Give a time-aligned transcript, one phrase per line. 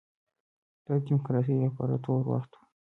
[0.85, 2.59] دا د ډیموکراسۍ لپاره تور وخت و.